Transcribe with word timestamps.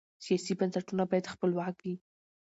سیاسي 0.25 0.53
بنسټونه 0.59 1.03
باید 1.11 1.31
خپلواک 1.33 1.75
وي 1.83 1.95